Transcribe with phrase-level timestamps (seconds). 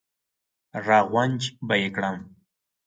[0.87, 2.17] را غونج به یې کړم.